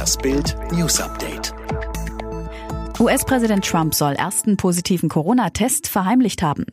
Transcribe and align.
Das 0.00 0.16
Bild 0.16 0.56
News 0.72 0.98
Update. 0.98 1.52
US-Präsident 2.98 3.62
Trump 3.62 3.94
soll 3.94 4.14
ersten 4.14 4.56
positiven 4.56 5.10
Corona-Test 5.10 5.88
verheimlicht 5.88 6.40
haben. 6.40 6.64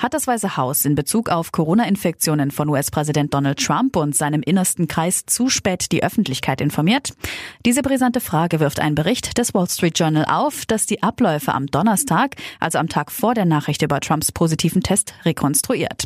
Hat 0.00 0.14
das 0.14 0.26
Weiße 0.26 0.56
Haus 0.56 0.86
in 0.86 0.94
Bezug 0.94 1.28
auf 1.28 1.52
Corona-Infektionen 1.52 2.50
von 2.50 2.70
US-Präsident 2.70 3.34
Donald 3.34 3.62
Trump 3.62 3.96
und 3.96 4.16
seinem 4.16 4.40
innersten 4.40 4.88
Kreis 4.88 5.26
zu 5.26 5.50
spät 5.50 5.92
die 5.92 6.02
Öffentlichkeit 6.02 6.62
informiert? 6.62 7.12
Diese 7.66 7.82
brisante 7.82 8.20
Frage 8.20 8.60
wirft 8.60 8.80
ein 8.80 8.94
Bericht 8.94 9.36
des 9.36 9.52
Wall 9.52 9.68
Street 9.68 9.98
Journal 9.98 10.24
auf, 10.24 10.64
dass 10.64 10.86
die 10.86 11.02
Abläufe 11.02 11.52
am 11.52 11.66
Donnerstag, 11.66 12.36
also 12.60 12.78
am 12.78 12.88
Tag 12.88 13.12
vor 13.12 13.34
der 13.34 13.44
Nachricht 13.44 13.82
über 13.82 14.00
Trumps 14.00 14.32
positiven 14.32 14.82
Test, 14.82 15.12
rekonstruiert. 15.26 16.04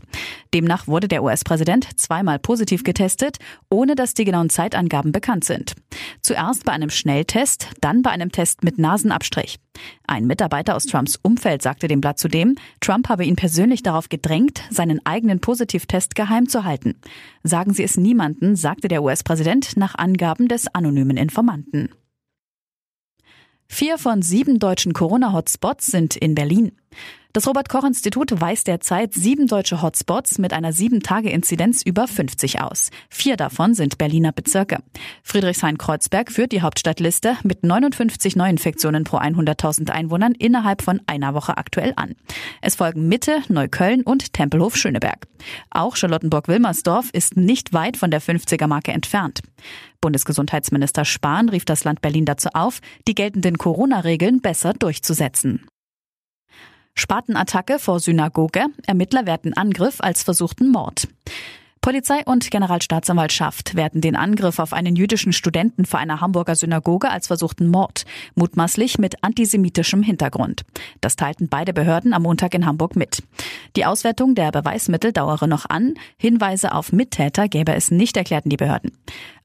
Demnach 0.53 0.89
wurde 0.89 1.07
der 1.07 1.23
US-Präsident 1.23 1.87
zweimal 1.97 2.41
positiv 2.41 2.83
getestet, 2.83 3.37
ohne 3.71 3.95
dass 3.95 4.15
die 4.15 4.25
genauen 4.25 4.51
Zeitangaben 4.51 5.13
bekannt 5.13 5.45
sind. 5.45 5.77
Zuerst 6.21 6.65
bei 6.65 6.73
einem 6.73 6.91
Schnelltest, 6.91 7.69
dann 7.81 8.03
bei 8.03 8.11
einem 8.11 8.33
Test 8.33 8.65
mit 8.65 8.77
Nasenabstrich. 8.77 9.61
Ein 10.07 10.27
Mitarbeiter 10.27 10.77
aus 10.77 10.87
Trumps 10.87 11.19
Umfeld 11.23 11.63
sagte 11.63 11.89
dem 11.89 12.01
Blatt 12.01 12.19
zudem, 12.19 12.57
Trump 12.81 13.09
habe 13.09 13.25
ihn 13.25 13.37
persönlich 13.37 13.83
darauf 13.83 14.09
gedrängt, 14.09 14.63
seinen 14.71 15.05
eigenen 15.05 15.41
Positivtest 15.41 16.15
geheim 16.15 16.49
zu 16.49 16.65
halten. 16.65 16.95
Sagen 17.43 17.73
Sie 17.73 17.83
es 17.83 17.97
niemanden, 17.97 18.57
sagte 18.57 18.89
der 18.89 19.03
US-Präsident 19.03 19.77
nach 19.77 19.95
Angaben 19.95 20.49
des 20.49 20.75
anonymen 20.75 21.17
Informanten. 21.17 21.91
Vier 23.67 23.99
von 23.99 24.23
sieben 24.23 24.59
deutschen 24.59 24.93
Corona-Hotspots 24.93 25.87
sind 25.87 26.17
in 26.17 26.35
Berlin. 26.35 26.73
Das 27.35 27.49
Robert-Koch-Institut 27.49 28.41
weist 28.41 28.69
derzeit 28.69 29.13
sieben 29.13 29.49
deutsche 29.49 29.83
Hotspots 29.83 30.39
mit 30.39 30.53
einer 30.53 30.73
sieben-Tage-Inzidenz 30.73 31.83
über 31.85 32.07
50 32.07 32.61
aus. 32.61 32.91
Vier 33.11 33.37
davon 33.37 33.75
sind 33.75 33.99
Berliner 33.99 34.31
Bezirke. 34.31 34.79
Friedrichshain-Kreuzberg 35.25 36.31
führt 36.31 36.53
die 36.53 36.63
Hauptstadtliste 36.63 37.37
mit 37.43 37.65
59 37.65 38.37
Neuinfektionen 38.37 39.03
pro 39.03 39.17
100.000 39.17 39.91
Einwohnern 39.91 40.37
innerhalb 40.39 40.81
von 40.81 41.01
einer 41.09 41.35
Woche 41.35 41.57
aktuell 41.57 41.93
an. 41.97 42.15
Es 42.63 42.77
folgen 42.77 43.09
Mitte, 43.09 43.43
Neukölln 43.49 44.03
und 44.03 44.33
Tempelhof-Schöneberg. 44.33 45.27
Auch 45.71 45.97
Charlottenburg-Wilmersdorf 45.97 47.11
ist 47.13 47.37
nicht 47.37 47.73
weit 47.73 47.97
von 47.97 48.13
der 48.13 48.23
50er-Marke 48.23 48.93
entfernt. 48.93 49.41
Bundesgesundheitsminister 50.01 51.05
Spahn 51.05 51.49
rief 51.49 51.65
das 51.65 51.83
Land 51.83 52.01
Berlin 52.01 52.27
dazu 52.27 52.51
auf, 52.53 52.79
die 53.09 53.17
geltenden 53.17 53.59
Corona-Regeln 53.59 54.41
besser 54.41 54.73
durchzusetzen. 54.73 55.67
Spatenattacke 56.95 57.79
vor 57.79 58.01
Synagoge. 58.01 58.67
Ermittler 58.87 59.27
werten 59.27 59.53
Angriff 59.53 60.01
als 60.01 60.23
versuchten 60.23 60.71
Mord. 60.71 61.09
Polizei 61.81 62.23
und 62.25 62.51
Generalstaatsanwaltschaft 62.51 63.75
werten 63.75 64.01
den 64.01 64.17
Angriff 64.17 64.59
auf 64.59 64.73
einen 64.73 64.97
jüdischen 64.97 65.35
Studenten 65.35 65.85
vor 65.85 66.01
einer 66.01 66.23
Hamburger 66.23 66.55
Synagoge 66.55 67.11
als 67.11 67.27
versuchten 67.27 67.69
Mord, 67.69 68.07
mutmaßlich 68.37 68.97
mit 68.97 69.23
antisemitischem 69.23 70.03
Hintergrund. 70.03 70.63
Das 71.03 71.17
teilten 71.17 71.49
beide 71.49 71.75
Behörden 71.75 72.15
am 72.15 72.23
Montag 72.23 72.55
in 72.55 72.65
Hamburg 72.65 72.97
mit. 72.97 73.23
Die 73.77 73.85
Auswertung 73.85 74.35
der 74.35 74.51
Beweismittel 74.51 75.13
dauere 75.13 75.47
noch 75.47 75.69
an. 75.69 75.93
Hinweise 76.17 76.73
auf 76.73 76.91
Mittäter 76.91 77.49
gäbe 77.49 77.75
es 77.75 77.91
nicht, 77.91 78.17
erklärten 78.17 78.49
die 78.49 78.57
Behörden. 78.57 78.93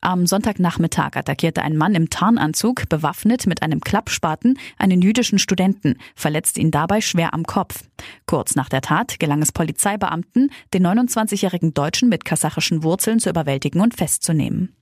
Am 0.01 0.25
Sonntagnachmittag 0.25 1.17
attackierte 1.17 1.61
ein 1.61 1.75
Mann 1.75 1.93
im 1.93 2.09
Tarnanzug, 2.09 2.87
bewaffnet 2.87 3.47
mit 3.47 3.61
einem 3.61 3.81
Klappspaten, 3.81 4.57
einen 4.77 5.01
jüdischen 5.01 5.39
Studenten, 5.39 5.97
verletzte 6.15 6.61
ihn 6.61 6.71
dabei 6.71 7.01
schwer 7.01 7.33
am 7.33 7.43
Kopf. 7.43 7.83
Kurz 8.25 8.55
nach 8.55 8.69
der 8.69 8.79
Tat 8.79 9.19
gelang 9.19 9.41
es 9.41 9.51
Polizeibeamten, 9.51 10.51
den 10.73 10.87
29-jährigen 10.87 11.73
Deutschen 11.73 12.07
mit 12.07 12.23
kasachischen 12.23 12.83
Wurzeln 12.83 13.19
zu 13.19 13.29
überwältigen 13.29 13.81
und 13.81 13.93
festzunehmen. 13.93 14.73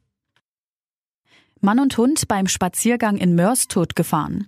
Mann 1.61 1.79
und 1.79 1.97
Hund 1.97 2.27
beim 2.27 2.47
Spaziergang 2.47 3.17
in 3.17 3.33
Mörs 3.33 3.67
totgefahren. 3.67 4.45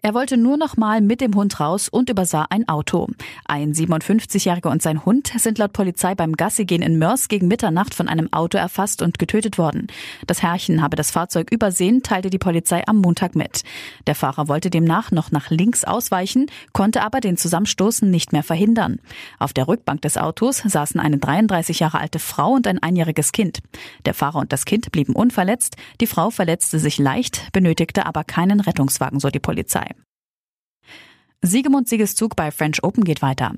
Er 0.00 0.14
wollte 0.14 0.36
nur 0.36 0.56
noch 0.56 0.76
mal 0.76 1.00
mit 1.00 1.20
dem 1.20 1.34
Hund 1.34 1.58
raus 1.58 1.88
und 1.88 2.08
übersah 2.08 2.46
ein 2.50 2.68
Auto. 2.68 3.08
Ein 3.46 3.72
57-Jähriger 3.72 4.70
und 4.70 4.80
sein 4.80 5.04
Hund 5.04 5.32
sind 5.36 5.58
laut 5.58 5.72
Polizei 5.72 6.14
beim 6.14 6.34
Gassigehen 6.34 6.82
in 6.82 6.98
Mörs 6.98 7.26
gegen 7.26 7.48
Mitternacht 7.48 7.94
von 7.94 8.08
einem 8.08 8.32
Auto 8.32 8.58
erfasst 8.58 9.02
und 9.02 9.18
getötet 9.18 9.58
worden. 9.58 9.88
Das 10.28 10.40
Herrchen 10.40 10.82
habe 10.82 10.94
das 10.94 11.10
Fahrzeug 11.10 11.50
übersehen, 11.50 12.04
teilte 12.04 12.30
die 12.30 12.38
Polizei 12.38 12.84
am 12.86 12.98
Montag 12.98 13.34
mit. 13.34 13.64
Der 14.06 14.14
Fahrer 14.14 14.46
wollte 14.46 14.70
demnach 14.70 15.10
noch 15.10 15.32
nach 15.32 15.50
links 15.50 15.82
ausweichen, 15.82 16.46
konnte 16.72 17.02
aber 17.02 17.18
den 17.18 17.36
Zusammenstoßen 17.36 18.08
nicht 18.08 18.32
mehr 18.32 18.44
verhindern. 18.44 19.00
Auf 19.40 19.52
der 19.52 19.66
Rückbank 19.66 20.00
des 20.02 20.16
Autos 20.16 20.58
saßen 20.58 21.00
eine 21.00 21.18
33 21.18 21.80
Jahre 21.80 21.98
alte 21.98 22.20
Frau 22.20 22.52
und 22.52 22.68
ein 22.68 22.80
einjähriges 22.80 23.32
Kind. 23.32 23.58
Der 24.06 24.14
Fahrer 24.14 24.38
und 24.38 24.52
das 24.52 24.64
Kind 24.64 24.92
blieben 24.92 25.14
unverletzt, 25.14 25.76
die 26.00 26.06
Frau 26.06 26.30
verletzte 26.30 26.78
sich 26.78 26.98
leicht, 26.98 27.50
benötigte 27.52 28.06
aber 28.06 28.22
keinen 28.22 28.60
Rettungswagen, 28.60 29.18
so 29.18 29.28
die 29.28 29.40
Polizei. 29.40 29.87
Siegemund 31.40 31.88
Siegeszug 31.88 32.34
bei 32.34 32.50
French 32.50 32.82
Open 32.82 33.04
geht 33.04 33.22
weiter. 33.22 33.52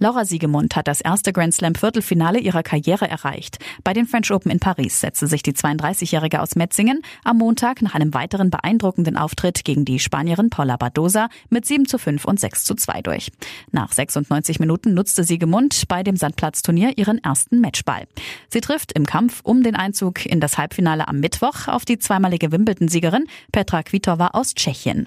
Laura 0.00 0.24
Siegemund 0.24 0.74
hat 0.74 0.88
das 0.88 1.00
erste 1.00 1.32
Grand 1.32 1.54
Slam 1.54 1.76
Viertelfinale 1.76 2.40
ihrer 2.40 2.64
Karriere 2.64 3.08
erreicht. 3.08 3.58
Bei 3.84 3.92
den 3.92 4.06
French 4.06 4.32
Open 4.32 4.50
in 4.50 4.58
Paris 4.58 5.00
setzte 5.00 5.28
sich 5.28 5.44
die 5.44 5.52
32-Jährige 5.52 6.42
aus 6.42 6.56
Metzingen 6.56 7.02
am 7.22 7.38
Montag 7.38 7.82
nach 7.82 7.94
einem 7.94 8.14
weiteren 8.14 8.50
beeindruckenden 8.50 9.16
Auftritt 9.16 9.64
gegen 9.64 9.84
die 9.84 10.00
Spanierin 10.00 10.50
Paula 10.50 10.76
Badosa 10.76 11.28
mit 11.50 11.66
7 11.66 11.86
zu 11.86 11.98
5 11.98 12.24
und 12.24 12.40
6 12.40 12.64
zu 12.64 12.74
2 12.74 13.02
durch. 13.02 13.30
Nach 13.70 13.92
96 13.92 14.58
Minuten 14.58 14.92
nutzte 14.92 15.22
Siegemund 15.22 15.86
bei 15.86 16.02
dem 16.02 16.16
Sandplatzturnier 16.16 16.98
ihren 16.98 17.22
ersten 17.22 17.60
Matchball. 17.60 18.08
Sie 18.48 18.60
trifft 18.60 18.90
im 18.90 19.06
Kampf 19.06 19.38
um 19.44 19.62
den 19.62 19.76
Einzug 19.76 20.26
in 20.26 20.40
das 20.40 20.58
Halbfinale 20.58 21.06
am 21.06 21.20
Mittwoch 21.20 21.68
auf 21.68 21.84
die 21.84 22.00
zweimalige 22.00 22.50
Wimbledon-Siegerin 22.50 23.28
Petra 23.52 23.84
Kvitova 23.84 24.30
aus 24.32 24.54
Tschechien. 24.54 25.06